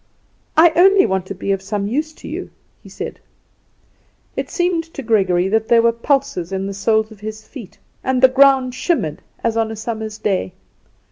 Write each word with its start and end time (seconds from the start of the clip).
"I 0.57 0.71
only 0.75 1.05
want 1.05 1.27
to 1.27 1.35
be 1.35 1.51
of 1.51 1.61
some 1.61 1.85
use 1.85 2.11
to 2.13 2.27
you," 2.27 2.49
he 2.81 2.89
said. 2.89 3.19
It 4.35 4.49
seemed 4.49 4.83
to 4.95 5.03
Gregory 5.03 5.47
that 5.49 5.67
there 5.67 5.83
were 5.83 5.91
pulses 5.91 6.51
in 6.51 6.65
the 6.65 6.73
soles 6.73 7.11
of 7.11 7.19
his 7.19 7.43
feet, 7.47 7.77
and 8.03 8.19
the 8.23 8.27
ground 8.27 8.73
shimmered 8.73 9.21
as 9.43 9.55
on 9.55 9.69
a 9.69 9.75
summer's 9.75 10.17
day. 10.17 10.53